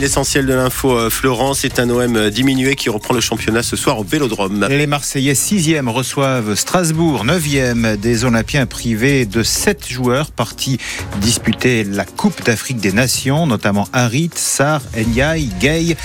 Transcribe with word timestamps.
L'essentiel 0.00 0.46
de 0.46 0.54
l'info, 0.54 0.96
euh, 0.96 1.10
Florence, 1.10 1.58
c'est 1.62 1.80
un 1.80 1.90
OM 1.90 2.30
diminué 2.30 2.76
qui 2.76 2.88
reprend 2.88 3.14
le 3.14 3.20
championnat 3.20 3.64
ce 3.64 3.74
soir 3.74 3.98
au 3.98 4.04
Vélodrome. 4.04 4.64
Les 4.70 4.86
Marseillais 4.86 5.32
6e 5.32 5.88
reçoivent 5.88 6.54
Strasbourg 6.54 7.26
9e 7.26 7.96
des 7.96 8.24
Olympiens 8.24 8.66
privés 8.66 9.26
de 9.26 9.42
7 9.42 9.88
joueurs 9.88 10.30
partis 10.30 10.78
disputer 11.20 11.82
la 11.82 12.04
Coupe 12.04 12.44
d'Afrique 12.44 12.76
des 12.76 12.92
Nations, 12.92 13.48
notamment 13.48 13.88
Harit, 13.92 14.30
Sar, 14.36 14.82
Ndiaye, 14.96 15.50
Gay. 15.58 15.96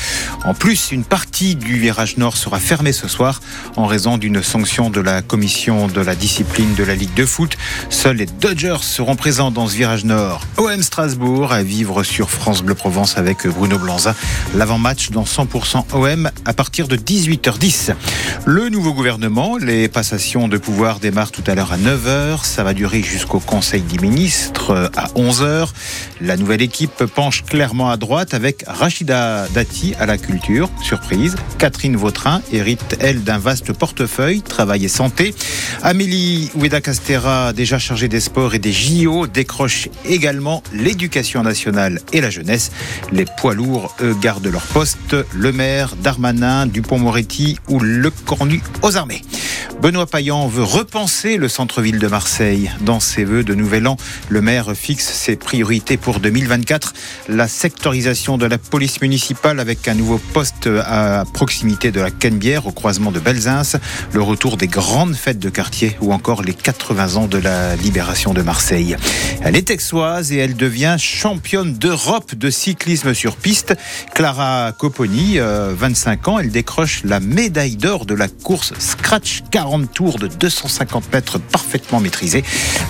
En 0.44 0.56
plus, 0.56 0.92
une 0.92 1.04
partie 1.04 1.54
du 1.54 1.78
virage 1.78 2.18
nord 2.18 2.36
sera 2.36 2.58
fermée 2.58 2.94
ce 2.94 3.08
soir 3.08 3.42
en 3.76 3.86
raison 3.86 4.18
d'une 4.18 4.42
sanction 4.42 4.90
de 4.90 5.02
la 5.02 5.22
commission 5.22 5.86
de 5.88 6.02
la 6.02 6.16
discipline 6.16 6.74
de 6.74 6.84
la 6.84 6.96
Ligue 6.96 7.14
de 7.14 7.28
foot. 7.28 7.58
Seuls 7.92 8.18
les 8.18 8.26
Dodgers 8.26 8.82
seront 8.82 9.16
présents 9.16 9.52
dans 9.52 9.68
ce 9.68 9.76
virage 9.76 10.04
nord. 10.04 10.42
OM 10.58 10.82
Strasbourg 10.82 11.54
à 11.54 11.62
vivre 11.62 12.02
sur 12.02 12.32
France 12.32 12.64
Bleu 12.64 12.74
Provence 12.74 13.20
avec 13.20 13.46
Bruno 13.46 13.78
L'avant-match 14.56 15.10
dans 15.10 15.24
100% 15.24 15.94
OM 15.94 16.30
à 16.46 16.54
partir 16.54 16.88
de 16.88 16.96
18h10. 16.96 17.94
Le 18.46 18.70
nouveau 18.70 18.94
gouvernement, 18.94 19.58
les 19.58 19.88
passations 19.88 20.48
de 20.48 20.58
pouvoir 20.58 21.00
démarrent 21.00 21.32
tout 21.32 21.44
à 21.48 21.56
l'heure 21.56 21.74
à 21.74 21.78
9h. 21.78 22.44
Ça 22.44 22.64
va 22.64 22.74
durer 22.74 23.02
jusqu'au 23.02 23.40
Conseil 23.40 23.82
des 23.82 23.98
ministres 23.98 24.92
à 24.96 25.08
11h. 25.16 25.70
La 26.22 26.38
nouvelle 26.38 26.62
équipe 26.62 27.04
penche 27.06 27.44
clairement 27.44 27.90
à 27.90 27.98
droite 27.98 28.34
avec 28.34 28.64
Rachida 28.68 29.48
Dati 29.54 29.96
à 30.00 30.06
la 30.06 30.18
culture, 30.18 30.70
surprise. 30.82 31.36
Catherine 31.58 31.98
Vautrin 31.98 32.42
hérite, 32.52 32.98
elle, 33.00 33.24
d'un 33.24 33.38
vaste 33.38 33.74
portefeuille, 33.74 34.42
travail 34.42 34.86
et 34.86 34.90
santé. 34.90 35.36
Amélie 35.82 36.52
Oueda-Castera, 36.56 37.54
déjà 37.54 37.80
chargée 37.80 38.08
des 38.08 38.20
sports 38.20 38.56
et 38.56 38.60
des 38.60 38.72
JO, 38.72 39.28
décroche 39.28 39.90
également 40.06 40.64
l'éducation 40.74 41.44
nationale 41.44 42.00
et 42.14 42.22
la 42.22 42.30
jeunesse. 42.30 42.72
Les 43.12 43.26
poids 43.26 43.54
lourds 43.54 43.73
eux, 44.02 44.16
gardent 44.22 44.48
leur 44.48 44.62
poste. 44.62 45.16
Le 45.34 45.52
maire, 45.52 45.96
Darmanin, 45.96 46.66
Dupont-Moretti 46.66 47.58
ou 47.68 47.80
Le 47.80 48.10
Cornu 48.10 48.62
aux 48.82 48.98
armées. 48.98 49.22
Benoît 49.82 50.06
Payan 50.06 50.48
veut 50.48 50.64
repenser 50.64 51.38
le 51.38 51.50
centre-ville 51.50 52.00
de 52.00 52.08
Marseille. 52.08 52.72
Dans 52.82 53.00
ses 53.00 53.24
vœux 53.24 53.44
de 53.44 53.54
nouvel 53.54 53.88
an, 53.88 53.98
le 54.30 54.42
maire 54.42 54.74
fixe 54.76 55.12
ses 55.14 55.36
priorités 55.36 55.98
pour 55.98 56.20
2024. 56.20 56.94
La 57.30 57.48
sectorisation 57.48 58.38
de 58.38 58.46
la 58.46 58.58
police 58.58 59.02
municipale 59.02 59.60
avec 59.60 59.88
un 59.88 59.94
nouveau 59.94 60.18
poste 60.18 60.70
à 60.86 61.26
proximité 61.34 61.92
de 61.92 62.00
la 62.00 62.12
Canebière 62.12 62.66
au 62.68 62.72
croisement 62.72 63.12
de 63.12 63.20
Belzins, 63.20 63.80
le 64.14 64.22
retour 64.22 64.58
des 64.58 64.68
grandes 64.68 65.16
fêtes 65.16 65.40
de 65.40 65.50
quartier 65.50 65.98
ou 66.02 66.14
encore 66.14 66.44
les 66.44 66.54
80 66.54 67.16
ans 67.16 67.28
de 67.28 67.38
la 67.38 67.76
libération 67.76 68.34
de 68.34 68.42
Marseille. 68.42 68.96
Elle 69.42 69.56
est 69.56 69.68
texoise 69.68 70.32
et 70.32 70.38
elle 70.38 70.56
devient 70.56 70.96
championne 70.98 71.74
d'Europe 71.74 72.36
de 72.36 72.50
cyclisme 72.50 73.14
sur 73.14 73.36
piste. 73.36 73.76
Clara 74.14 74.72
Copponi, 74.78 75.38
25 75.40 76.28
ans, 76.28 76.40
elle 76.40 76.52
décroche 76.52 77.02
la 77.04 77.20
médaille 77.20 77.76
d'or 77.76 78.06
de 78.06 78.14
la 78.14 78.28
course 78.28 78.74
Scratch 78.80 79.44
40 79.54 79.94
tours 79.94 80.18
de 80.18 80.26
250 80.26 81.14
mètres 81.14 81.38
parfaitement 81.38 82.00
maîtrisés. 82.00 82.44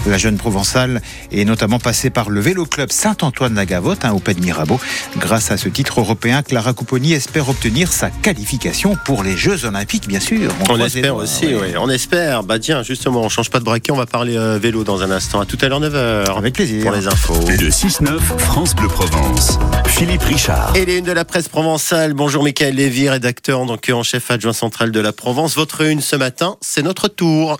La 0.07 0.17
jeune 0.17 0.37
provençale 0.37 1.01
est 1.29 1.43
notamment 1.43 1.77
passée 1.77 2.09
par 2.09 2.29
le 2.29 2.39
vélo 2.39 2.65
club 2.65 2.89
Saint-Antoine-la-Gavotte 2.89 4.05
hein, 4.05 4.13
au 4.13 4.19
Pays 4.19 4.35
de 4.35 4.39
Mirabeau. 4.39 4.79
Grâce 5.17 5.51
à 5.51 5.57
ce 5.57 5.67
titre 5.67 5.99
européen, 5.99 6.41
Clara 6.41 6.71
Copponi 6.71 7.11
espère 7.11 7.49
obtenir 7.49 7.91
sa 7.91 8.09
qualification 8.09 8.95
pour 9.03 9.23
les 9.23 9.35
Jeux 9.35 9.65
Olympiques, 9.65 10.07
bien 10.07 10.21
sûr. 10.21 10.53
On, 10.69 10.77
espère 10.79 11.17
aussi, 11.17 11.47
oui. 11.47 11.73
On 11.77 11.89
espère. 11.89 12.43
Bah 12.43 12.59
tiens, 12.59 12.81
justement, 12.81 13.23
on 13.23 13.27
change 13.27 13.49
pas 13.49 13.59
de 13.59 13.65
braquet, 13.65 13.91
on 13.91 13.97
va 13.97 14.05
parler 14.05 14.37
euh, 14.37 14.57
vélo 14.57 14.85
dans 14.85 15.03
un 15.03 15.11
instant. 15.11 15.41
À 15.41 15.45
tout 15.45 15.57
à 15.61 15.67
l'heure 15.67 15.81
9h. 15.81 16.37
Avec 16.37 16.53
plaisir. 16.53 16.83
Pour 16.83 16.93
les 16.93 17.07
infos. 17.07 17.45
Le 17.45 17.69
6-9, 17.69 18.19
France 18.37 18.73
Bleu 18.73 18.87
Provence. 18.87 19.59
Philippe 19.85 20.23
Richard. 20.23 20.73
Et 20.75 20.85
les 20.85 20.99
unes 20.99 21.05
de 21.05 21.11
la 21.11 21.25
presse 21.25 21.49
provençale. 21.49 22.13
Bonjour 22.13 22.41
Michael 22.41 22.75
Lévy, 22.75 23.09
rédacteur 23.09 23.65
donc 23.65 23.91
en 23.93 24.03
chef 24.03 24.31
adjoint 24.31 24.53
central 24.53 24.91
de 24.91 24.99
la 25.01 25.11
Provence. 25.11 25.55
Votre 25.55 25.81
une 25.81 26.01
ce 26.01 26.15
matin, 26.15 26.52
c'est 26.61 26.83
notre 26.83 27.07
tour. 27.07 27.57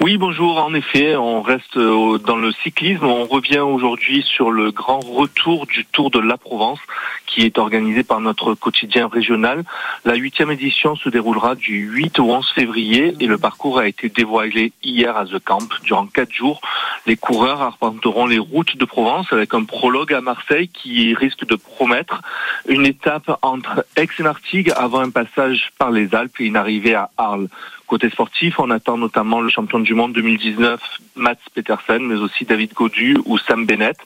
Oui, 0.00 0.16
bonjour. 0.16 0.58
En 0.58 0.74
effet, 0.74 1.16
on 1.16 1.42
reste 1.42 1.78
dans 1.78 2.36
le 2.36 2.52
cyclisme. 2.62 3.04
On 3.04 3.24
revient 3.24 3.60
aujourd'hui 3.60 4.22
sur 4.22 4.50
le 4.50 4.70
grand 4.70 5.00
retour 5.00 5.66
du 5.66 5.84
Tour 5.86 6.10
de 6.10 6.18
la 6.18 6.36
Provence 6.36 6.80
qui 7.26 7.42
est 7.42 7.58
organisé 7.58 8.02
par 8.02 8.20
notre 8.20 8.54
quotidien 8.54 9.08
régional. 9.08 9.64
La 10.04 10.14
huitième 10.14 10.50
édition 10.50 10.96
se 10.96 11.08
déroulera 11.08 11.54
du 11.54 11.80
8 11.80 12.18
au 12.18 12.24
11 12.24 12.52
février 12.54 13.14
et 13.20 13.26
le 13.26 13.38
parcours 13.38 13.78
a 13.78 13.88
été 13.88 14.10
dévoilé 14.10 14.72
hier 14.82 15.16
à 15.16 15.24
The 15.24 15.38
Camp. 15.38 15.66
Durant 15.82 16.06
quatre 16.06 16.32
jours, 16.32 16.60
les 17.06 17.16
coureurs 17.16 17.62
arpenteront 17.62 18.26
les 18.26 18.38
routes 18.38 18.76
de 18.76 18.84
Provence 18.84 19.32
avec 19.32 19.54
un 19.54 19.64
prologue 19.64 20.12
à 20.12 20.20
Marseille 20.20 20.68
qui 20.68 21.14
risque 21.14 21.46
de 21.46 21.56
promettre 21.56 22.20
une 22.68 22.84
étape 22.84 23.38
entre 23.40 23.86
Aix 23.96 24.08
et 24.18 24.22
Martigues 24.22 24.72
avant 24.76 25.00
un 25.00 25.10
passage 25.10 25.70
par 25.78 25.90
les 25.90 26.14
Alpes 26.14 26.38
et 26.40 26.44
une 26.44 26.56
arrivée 26.56 26.94
à 26.94 27.10
Arles. 27.16 27.48
Côté 27.86 28.08
sportif, 28.08 28.58
on 28.58 28.70
attend 28.70 28.96
notamment 28.96 29.42
le 29.42 29.50
du 29.80 29.94
monde 29.94 30.12
2019, 30.12 30.80
Mats 31.16 31.36
Petersen, 31.54 32.02
mais 32.02 32.16
aussi 32.16 32.44
David 32.44 32.72
Godu 32.74 33.18
ou 33.24 33.38
Sam 33.38 33.66
Bennett. 33.66 33.96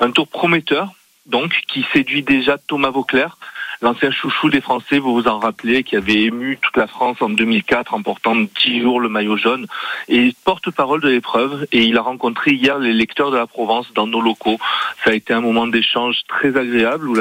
Un 0.00 0.10
tour 0.10 0.28
prometteur, 0.28 0.90
donc, 1.26 1.52
qui 1.68 1.84
séduit 1.92 2.22
déjà 2.22 2.58
Thomas 2.58 2.90
Vauclair, 2.90 3.38
l'ancien 3.82 4.10
chouchou 4.10 4.50
des 4.50 4.60
Français, 4.60 4.98
vous 4.98 5.14
vous 5.14 5.28
en 5.28 5.38
rappelez, 5.38 5.82
qui 5.82 5.96
avait 5.96 6.22
ému 6.22 6.58
toute 6.60 6.76
la 6.76 6.86
France 6.86 7.18
en 7.20 7.28
2004 7.28 7.94
en 7.94 8.02
portant 8.02 8.36
10 8.36 8.80
jours 8.80 9.00
le 9.00 9.08
maillot 9.08 9.36
jaune, 9.36 9.66
et 10.08 10.34
porte-parole 10.44 11.00
de 11.00 11.08
l'épreuve, 11.08 11.66
et 11.72 11.82
il 11.82 11.96
a 11.96 12.02
rencontré 12.02 12.52
hier 12.52 12.78
les 12.78 12.92
lecteurs 12.92 13.30
de 13.30 13.36
la 13.36 13.46
Provence 13.46 13.92
dans 13.94 14.06
nos 14.06 14.20
locaux. 14.20 14.58
Ça 15.04 15.10
a 15.10 15.14
été 15.14 15.32
un 15.32 15.40
moment 15.40 15.66
d'échange 15.66 16.18
très 16.28 16.56
agréable 16.56 17.08
où 17.08 17.16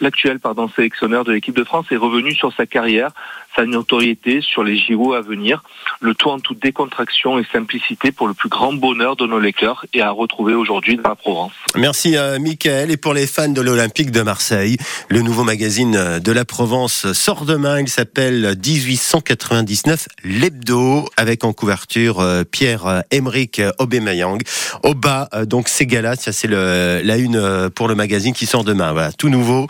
l'actuel 0.00 0.40
pardon 0.40 0.68
sélectionneur 0.68 1.24
de 1.24 1.32
l'équipe 1.32 1.56
de 1.56 1.64
France 1.64 1.86
est 1.90 1.96
revenu 1.96 2.34
sur 2.34 2.52
sa 2.52 2.66
carrière, 2.66 3.10
sa 3.54 3.64
notoriété 3.64 4.40
sur 4.42 4.62
les 4.62 4.78
JO 4.78 5.14
à 5.14 5.22
venir, 5.22 5.62
le 6.00 6.14
tout 6.14 6.28
en 6.28 6.38
toute 6.38 6.60
décontraction 6.60 7.38
et 7.38 7.44
simplicité 7.50 8.12
pour 8.12 8.28
le 8.28 8.34
plus 8.34 8.48
grand 8.48 8.74
bonheur 8.74 9.16
de 9.16 9.26
nos 9.26 9.38
lecteurs 9.38 9.86
et 9.94 10.02
à 10.02 10.10
retrouver 10.10 10.54
aujourd'hui 10.54 10.96
dans 10.96 11.08
la 11.08 11.14
Provence. 11.14 11.52
Merci 11.74 12.16
à 12.16 12.38
Michael 12.38 12.90
et 12.90 12.96
pour 12.96 13.14
les 13.14 13.26
fans 13.26 13.48
de 13.48 13.60
l'Olympique 13.60 14.10
de 14.10 14.22
Marseille, 14.22 14.76
le 15.08 15.22
nouveau 15.22 15.44
magazine 15.44 15.95
de 15.96 16.32
la 16.32 16.44
Provence 16.44 17.12
sort 17.12 17.44
demain, 17.44 17.80
il 17.80 17.88
s'appelle 17.88 18.56
1899 18.64 20.08
l'hebdo 20.24 21.08
avec 21.16 21.44
en 21.44 21.52
couverture 21.52 22.20
euh, 22.20 22.44
Pierre 22.44 23.02
Emerick 23.10 23.62
Aubameyang. 23.78 24.42
Au 24.82 24.94
bas 24.94 25.28
donc 25.46 25.68
c'est 25.68 25.86
Galas, 25.86 26.16
ça 26.16 26.32
c'est 26.32 26.48
la 26.48 27.16
une 27.16 27.36
euh, 27.36 27.70
pour 27.70 27.88
le 27.88 27.94
magazine 27.94 28.32
qui 28.34 28.46
sort 28.46 28.64
demain. 28.64 28.92
Voilà, 28.92 29.12
tout 29.12 29.28
nouveau, 29.28 29.66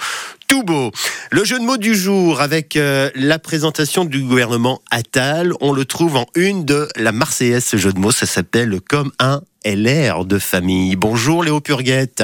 tout 0.49 0.63
beau. 0.63 0.91
Le 1.31 1.45
jeu 1.45 1.59
de 1.59 1.65
mots 1.65 1.77
du 1.77 1.95
jour 1.95 2.41
avec 2.41 2.77
euh, 2.77 3.11
la 3.15 3.39
présentation 3.39 4.05
du 4.05 4.23
gouvernement 4.23 4.81
Attal, 4.91 5.53
on 5.61 5.73
le 5.73 5.85
trouve 5.85 6.17
en 6.17 6.27
une 6.35 6.65
de 6.65 6.89
la 6.97 7.13
Marseillaise. 7.13 7.65
Ce 7.65 7.77
jeu 7.77 7.93
de 7.93 7.99
mots, 7.99 8.13
ça 8.13 8.27
s'appelle 8.27 8.81
comme 8.81 9.13
un 9.19 9.41
LR 9.65 10.25
de 10.25 10.39
famille. 10.39 10.97
Bonjour 10.97 11.43
Léo 11.43 11.61
Purguette, 11.61 12.23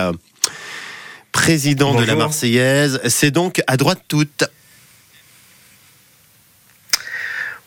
président 1.33 1.95
de 1.95 2.05
la 2.05 2.15
Marseillaise. 2.15 3.01
C'est 3.07 3.31
donc 3.31 3.63
à 3.67 3.77
droite 3.77 4.03
toute. 4.09 4.45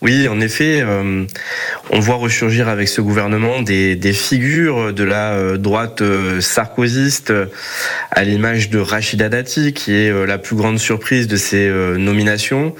Oui, 0.06 0.28
en 0.28 0.40
effet, 0.40 0.81
euh, 0.81 1.24
on 1.90 2.00
voit 2.00 2.18
ressurgir 2.18 2.68
avec 2.68 2.88
ce 2.88 3.02
gouvernement 3.02 3.64
des, 3.64 3.98
figures 4.14 4.94
de 4.94 5.03
la 5.03 5.34
euh, 5.34 5.58
droite 5.58 6.02
euh, 6.02 6.42
sarkozyste, 6.42 7.34
à 8.12 8.24
l'image 8.24 8.70
de 8.70 8.78
Rachida 8.78 9.30
Dati, 9.30 9.74
qui 9.74 9.96
est 9.96 10.28
la 10.28 10.38
plus 10.38 10.56
grande 10.56 10.78
surprise 10.78 11.28
de 11.28 11.38
ces 11.38 11.70
nominations 11.97 12.76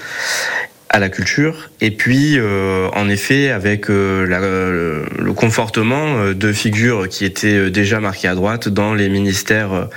à 0.88 1.00
la 1.00 1.08
culture, 1.08 1.70
et 1.80 1.90
puis 1.90 2.38
en 2.40 3.08
effet 3.08 3.50
avec 3.50 3.88
le 3.88 5.32
confortement 5.34 6.32
de 6.32 6.52
figures 6.52 7.08
qui 7.08 7.24
étaient 7.24 7.70
déjà 7.70 8.00
marquées 8.00 8.28
à 8.28 8.34
droite 8.34 8.68
dans 8.68 8.94
les 8.94 9.08
ministères 9.08 9.88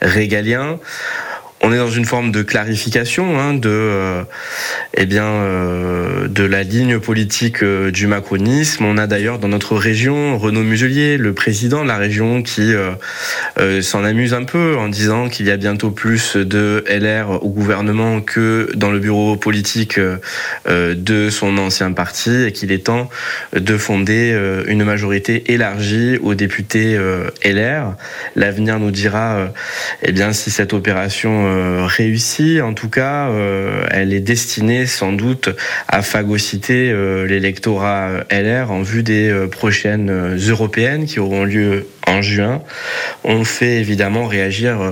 régaliens 0.00 0.78
on 1.60 1.72
est 1.72 1.76
dans 1.76 1.90
une 1.90 2.04
forme 2.04 2.30
de 2.30 2.42
clarification 2.42 3.38
hein, 3.38 3.54
de, 3.54 3.68
euh, 3.68 4.22
eh 4.94 5.06
bien, 5.06 5.26
euh, 5.26 6.28
de 6.28 6.44
la 6.44 6.62
ligne 6.62 7.00
politique 7.00 7.62
euh, 7.62 7.90
du 7.90 8.06
macronisme. 8.06 8.84
On 8.84 8.96
a 8.96 9.06
d'ailleurs 9.06 9.38
dans 9.38 9.48
notre 9.48 9.76
région 9.76 10.38
Renaud 10.38 10.62
Muselier, 10.62 11.16
le 11.16 11.32
président 11.32 11.82
de 11.82 11.88
la 11.88 11.96
région, 11.96 12.42
qui 12.42 12.72
s'en 13.80 14.04
amuse 14.04 14.34
un 14.34 14.44
peu 14.44 14.76
en 14.76 14.88
disant 14.88 15.28
qu'il 15.28 15.46
y 15.46 15.50
a 15.50 15.56
bientôt 15.56 15.90
plus 15.90 16.36
de 16.36 16.84
LR 16.88 17.42
au 17.42 17.48
gouvernement 17.48 18.20
que 18.20 18.70
dans 18.74 18.90
le 18.90 18.98
bureau 18.98 19.36
politique 19.36 19.98
de 20.68 21.30
son 21.30 21.58
ancien 21.58 21.92
parti 21.92 22.44
et 22.44 22.52
qu'il 22.52 22.72
est 22.72 22.84
temps 22.84 23.08
de 23.54 23.76
fonder 23.76 24.36
une 24.66 24.84
majorité 24.84 25.52
élargie 25.52 26.18
aux 26.22 26.34
députés 26.34 26.98
LR. 27.44 27.94
L'avenir 28.36 28.78
nous 28.78 28.90
dira, 28.90 29.50
eh 30.02 30.12
bien, 30.12 30.32
si 30.32 30.50
cette 30.50 30.72
opération 30.72 31.47
euh, 31.48 31.86
réussie. 31.86 32.60
En 32.60 32.74
tout 32.74 32.88
cas, 32.88 33.28
euh, 33.28 33.86
elle 33.90 34.12
est 34.12 34.20
destinée 34.20 34.86
sans 34.86 35.12
doute 35.12 35.48
à 35.88 36.02
phagocyter 36.02 36.90
euh, 36.90 37.26
l'électorat 37.26 38.24
LR 38.30 38.70
en 38.70 38.82
vue 38.82 39.02
des 39.02 39.46
prochaines 39.50 40.36
européennes 40.36 41.06
qui 41.06 41.20
auront 41.20 41.44
lieu 41.44 41.86
en 42.08 42.22
juin, 42.22 42.62
on 43.24 43.44
fait 43.44 43.76
évidemment 43.76 44.26
réagir 44.26 44.80
euh, 44.80 44.90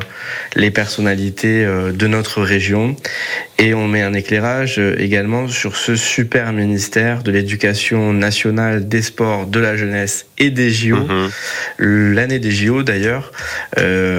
les 0.54 0.70
personnalités 0.70 1.64
euh, 1.64 1.92
de 1.92 2.06
notre 2.06 2.42
région 2.42 2.96
et 3.58 3.74
on 3.74 3.88
met 3.88 4.02
un 4.02 4.12
éclairage 4.12 4.78
euh, 4.78 4.94
également 4.98 5.48
sur 5.48 5.76
ce 5.76 5.96
super 5.96 6.52
ministère 6.52 7.22
de 7.22 7.30
l'éducation 7.30 8.12
nationale, 8.12 8.88
des 8.88 9.02
sports, 9.02 9.46
de 9.46 9.60
la 9.60 9.76
jeunesse 9.76 10.26
et 10.38 10.50
des 10.50 10.70
JO, 10.70 10.96
mhm. 10.96 12.14
l'année 12.14 12.38
des 12.38 12.50
JO 12.50 12.82
d'ailleurs, 12.82 13.32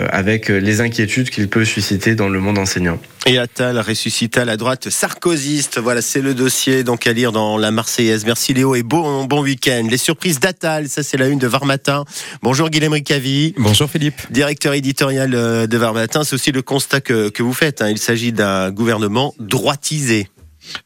avec 0.09 0.49
les 0.49 0.81
inquiétudes 0.81 1.29
qu'il 1.29 1.47
peut 1.47 1.65
susciter 1.65 2.15
dans 2.15 2.29
le 2.29 2.39
monde 2.39 2.57
enseignant. 2.57 2.99
Et 3.29 3.38
Attal 3.38 3.77
ressuscita 3.77 4.45
la 4.45 4.56
droite 4.56 4.89
sarkozyste. 4.89 5.79
Voilà, 5.79 6.01
c'est 6.01 6.21
le 6.21 6.33
dossier 6.33 6.85
donc 6.85 7.06
à 7.07 7.12
lire 7.12 7.33
dans 7.33 7.57
la 7.57 7.71
Marseillaise. 7.71 8.24
Merci 8.25 8.53
Léo 8.53 8.74
et 8.74 8.83
bon, 8.83 9.25
bon 9.25 9.41
week-end. 9.41 9.85
Les 9.89 9.97
surprises 9.97 10.39
d'Attal, 10.39 10.88
ça 10.88 11.03
c'est 11.03 11.18
la 11.18 11.27
une 11.27 11.38
de 11.38 11.45
Var 11.45 11.65
Matin. 11.65 12.06
Bonjour 12.41 12.69
Guillaume 12.69 12.94
Ricavi. 12.94 13.53
Bonjour 13.57 13.89
Philippe. 13.89 14.21
Directeur 14.31 14.74
éditorial 14.74 15.35
euh, 15.35 15.68
de 15.68 15.77
Var 15.77 15.94
Matin. 15.94 16.24
C'est 16.24 16.35
aussi 16.35 16.53
le 16.53 16.62
constat 16.62 17.01
que, 17.01 17.27
que 17.27 17.44
vous 17.44 17.51
faites. 17.51 17.81
Hein. 17.81 17.89
Il 17.89 17.97
s'agit 17.97 18.31
d'un 18.31 18.71
gouvernement 18.71 19.35
droitisé. 19.39 20.30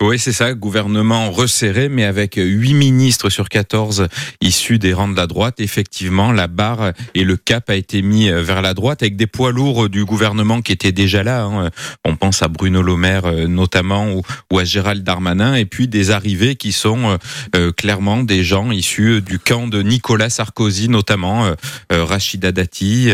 Oui, 0.01 0.19
c'est 0.19 0.31
ça, 0.31 0.53
gouvernement 0.53 1.31
resserré, 1.31 1.89
mais 1.89 2.03
avec 2.03 2.35
8 2.35 2.73
ministres 2.73 3.29
sur 3.29 3.49
14 3.49 4.07
issus 4.41 4.79
des 4.79 4.93
rangs 4.93 5.07
de 5.07 5.15
la 5.15 5.27
droite. 5.27 5.59
Effectivement, 5.59 6.31
la 6.31 6.47
barre 6.47 6.91
et 7.15 7.23
le 7.23 7.37
cap 7.37 7.69
a 7.69 7.75
été 7.75 8.01
mis 8.01 8.29
euh, 8.29 8.41
vers 8.41 8.61
la 8.61 8.73
droite 8.73 9.01
avec 9.01 9.15
des 9.15 9.27
poids 9.27 9.51
lourds 9.51 9.89
du 9.89 10.05
gouvernement 10.05 10.61
qui 10.61 10.71
étaient 10.71 10.91
déjà 10.91 11.23
là. 11.23 11.43
Hein. 11.43 11.69
On 12.05 12.15
pense 12.15 12.41
à 12.41 12.47
Bruno 12.47 12.81
Le 12.81 12.95
Maire 12.95 13.25
euh, 13.25 13.47
notamment 13.47 14.11
ou, 14.11 14.59
à 14.59 14.63
Gérald 14.63 15.03
Darmanin, 15.03 15.55
et 15.55 15.65
puis 15.65 15.87
des 15.87 16.11
arrivées 16.11 16.55
qui 16.55 16.71
sont 16.71 17.17
euh, 17.55 17.71
clairement 17.71 18.23
des 18.23 18.43
gens 18.43 18.71
issus 18.71 19.21
du 19.21 19.39
camp 19.39 19.67
de 19.67 19.81
Nicolas 19.81 20.29
Sarkozy, 20.29 20.89
notamment 20.89 21.53
Rachida 21.89 22.51
Dati, 22.51 23.09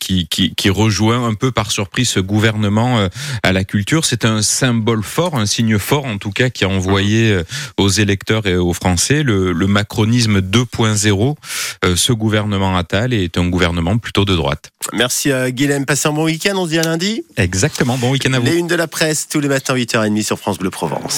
qui, 0.00 0.28
qui 0.28 0.70
rejoint 0.70 1.26
un 1.26 1.34
peu 1.34 1.50
par 1.50 1.70
surprise 1.70 2.10
ce 2.10 2.20
gouvernement 2.20 3.08
à 3.42 3.52
la 3.52 3.64
culture. 3.64 4.04
C'est 4.04 4.24
un 4.24 4.42
symbole 4.42 5.02
fort, 5.02 5.36
un 5.36 5.46
signe 5.46 5.75
fort 5.78 6.04
en 6.04 6.18
tout 6.18 6.30
cas 6.30 6.50
qui 6.50 6.64
a 6.64 6.68
envoyé 6.68 7.32
euh, 7.32 7.44
aux 7.78 7.88
électeurs 7.88 8.46
et 8.46 8.56
aux 8.56 8.72
Français 8.72 9.22
le, 9.22 9.52
macronisme 9.66 10.40
2.0. 10.40 11.34
Euh, 11.84 11.96
ce 11.96 12.12
gouvernement 12.12 12.76
Attal 12.76 13.12
est 13.12 13.38
un 13.38 13.48
gouvernement 13.48 13.98
plutôt 13.98 14.24
de 14.24 14.34
droite. 14.34 14.70
Merci 14.92 15.32
euh, 15.32 15.50
Guilhem, 15.50 15.84
passez 15.84 16.08
un 16.08 16.12
bon 16.12 16.24
week-end, 16.24 16.54
on 16.56 16.64
se 16.64 16.70
dit 16.70 16.78
à 16.78 16.82
lundi. 16.82 17.22
Exactement, 17.36 17.98
bon 17.98 18.10
week-end 18.10 18.32
à 18.32 18.38
vous. 18.38 18.46
Les 18.46 18.56
une 18.56 18.66
de 18.66 18.74
la 18.74 18.86
presse 18.86 19.28
tous 19.28 19.40
les 19.40 19.48
matins 19.48 19.74
8h30 19.74 20.22
sur 20.22 20.38
France 20.38 20.58
Bleu 20.58 20.70
Provence. 20.70 21.14